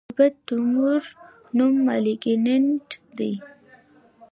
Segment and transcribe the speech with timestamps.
[0.07, 1.01] د بد تومور
[1.57, 3.33] نوم مالېګننټ دی.